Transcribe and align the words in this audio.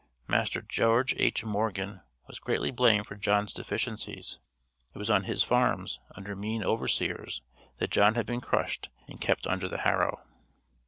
Master 0.27 0.63
George 0.63 1.13
H. 1.19 1.45
Morgan 1.45 2.01
was 2.25 2.39
greatly 2.39 2.71
blamed 2.71 3.05
for 3.05 3.15
John's 3.15 3.53
deficiencies; 3.53 4.39
it 4.95 4.97
was 4.97 5.11
on 5.11 5.25
his 5.25 5.43
farms, 5.43 5.99
under 6.15 6.35
mean 6.35 6.63
overseers 6.63 7.43
that 7.77 7.91
John 7.91 8.15
had 8.15 8.25
been 8.25 8.41
crushed 8.41 8.89
and 9.07 9.21
kept 9.21 9.45
under 9.45 9.69
the 9.69 9.81
harrow. 9.81 10.23